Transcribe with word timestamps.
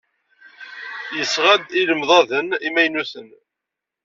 Yesɣa-d 1.17 1.69
ilemḍaden 1.81 2.47
imaynuten. 2.67 3.29